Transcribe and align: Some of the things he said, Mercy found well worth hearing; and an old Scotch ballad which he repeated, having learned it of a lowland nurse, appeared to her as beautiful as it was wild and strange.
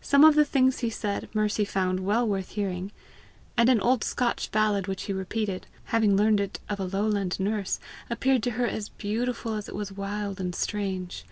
Some 0.00 0.24
of 0.24 0.34
the 0.34 0.44
things 0.44 0.80
he 0.80 0.90
said, 0.90 1.28
Mercy 1.32 1.64
found 1.64 2.00
well 2.00 2.26
worth 2.26 2.48
hearing; 2.48 2.90
and 3.56 3.68
an 3.68 3.80
old 3.80 4.02
Scotch 4.02 4.50
ballad 4.50 4.88
which 4.88 5.04
he 5.04 5.12
repeated, 5.12 5.68
having 5.84 6.16
learned 6.16 6.40
it 6.40 6.58
of 6.68 6.80
a 6.80 6.84
lowland 6.84 7.38
nurse, 7.38 7.78
appeared 8.10 8.42
to 8.42 8.50
her 8.58 8.66
as 8.66 8.88
beautiful 8.88 9.54
as 9.54 9.68
it 9.68 9.76
was 9.76 9.92
wild 9.92 10.40
and 10.40 10.56
strange. 10.56 11.24